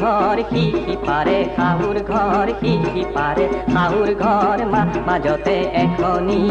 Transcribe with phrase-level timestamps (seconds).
[0.00, 6.42] ঘৰ সি সিপাৰে শাহুৰ ঘৰ সি সিপাৰে শাহুৰ ঘৰ মাজতে এখনি।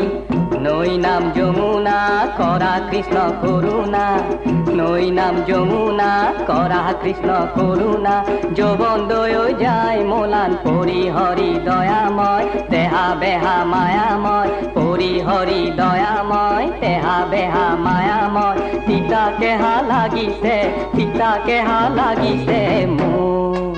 [0.63, 1.97] নৈ নাম যমুনা
[2.39, 4.05] কৰা কৃষ্ণ কৰোণা
[4.79, 6.09] নৈ নাম যমুনা
[6.49, 8.15] কৰা কৃষ্ণ কৰোণা
[8.57, 17.65] যৌৱন দৈ যায় মোলান পৰি হৰি দয়াময়, দেহা বেহা মায়াময় পৰি হৰি দয়াময়, দেহা বেহা
[17.85, 18.06] মায়াময়
[18.87, 20.55] পিতা কেহা লাগিছে
[20.95, 22.59] পিতা কেহা লাগিছে
[22.91, 23.76] মোৰ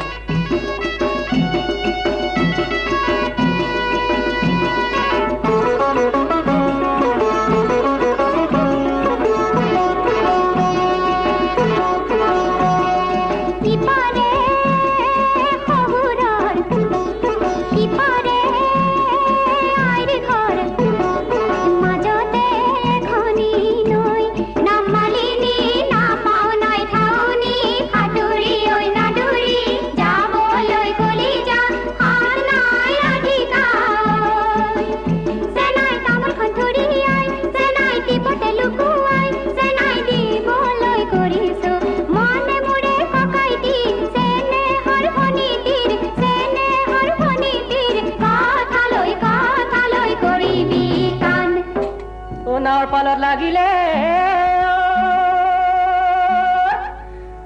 [53.30, 53.72] লাগিলে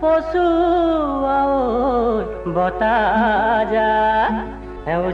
[0.02, 0.45] পশু
[2.56, 3.92] বতাজা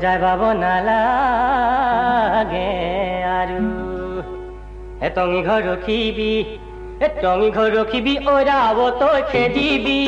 [0.04, 2.70] যায় পাব নালাগে
[3.38, 3.62] আৰু
[5.08, 6.34] এটঙি ঘৰ ৰখিবি
[7.08, 10.00] এটঙি ঘৰ ৰখিবি ওৰাব তই খেদিবি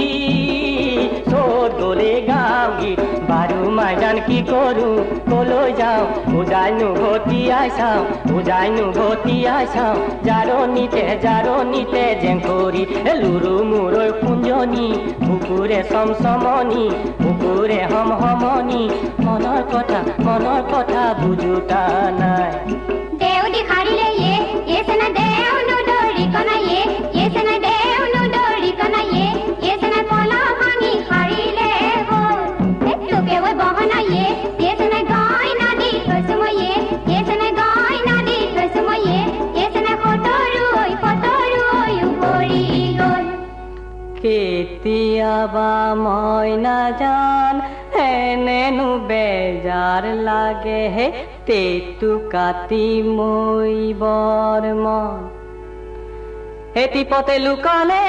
[1.30, 4.90] চত গলে গাওঁ গীত বাৰু মাইজান কি কৰো
[5.30, 6.04] কলৈ যাওঁ
[6.40, 8.02] উজাইনো ভতিয়াই চাওঁ
[8.38, 9.96] উজাইনো ভতিয়াই চাওঁ
[10.28, 12.84] জাৰণিতে জাৰণিতে জেংকৰি
[13.22, 14.88] লুৰু মূৰৈ কুঞ্জনি
[15.26, 16.86] কুকুৰে চমচমনি
[17.24, 18.84] কুকুৰে হম হমনি
[19.26, 21.84] মনৰ কথা মনৰ কথা বুজোতা
[22.22, 22.52] নাই।
[23.22, 24.11] দেউ দিখাৰিলে
[44.32, 45.72] কেতিয়াবা
[46.04, 47.56] মই নাজান,
[48.04, 51.08] এনেনো বেজাৰ লাগে হে,
[51.48, 52.88] তেতু কাটি
[53.18, 55.20] মই বৰ মন।
[56.84, 58.06] এটি পথে লুকালে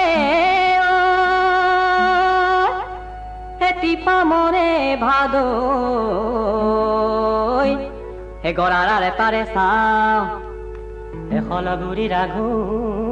[3.68, 4.70] এটি পামৰে
[5.04, 5.34] ভাদ।
[8.44, 10.22] হে গৰাৰে তাৰে চাওঁ
[11.38, 13.11] এখন গুৰি ৰাঘুনি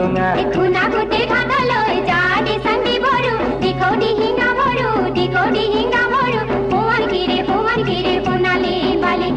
[0.00, 6.40] এ খুনা গুটি খাটালৈ যাদি সঙ্গি বড়ু দি কৌদি হিঙ্গা বড়ু দি কৌদি হিঙ্গা বড়ু
[6.70, 9.28] ভুবন গিরির ভুবন গিরির গুন্ধালি বালি।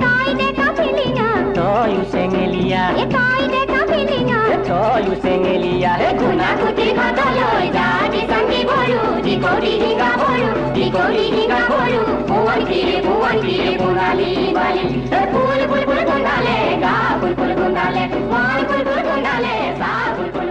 [0.00, 1.28] তাই দেখা ফিলি না।
[1.58, 8.60] তয়ু চেঙেলীয়া এ তাই দেখা ফিলি না। এ তয়ু চেঙেলীয়া খুনা গুটি খাটালৈ যাদি সঙ্গি
[8.70, 14.84] বড়ু দি কৌদি হিঙ্গা বড়ু দি কৌদি হিঙ্গা বড়ু ভুবন গিরির ভুবন গিরির গুন্ধালি বালি।
[16.40, 20.49] గుండాలే గా బుల్బుల్ గుండాలే మా బుల్బుల్ గుండాలే సా బుల్బుల్